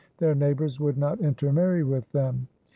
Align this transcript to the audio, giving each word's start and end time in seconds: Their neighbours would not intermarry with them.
Their 0.17 0.33
neighbours 0.33 0.79
would 0.79 0.97
not 0.97 1.19
intermarry 1.19 1.83
with 1.83 2.11
them. 2.11 2.47